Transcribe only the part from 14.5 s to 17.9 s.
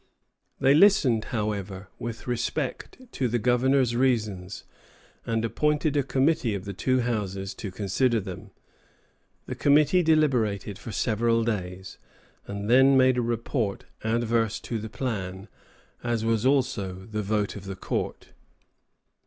to the plan, as was also the vote of the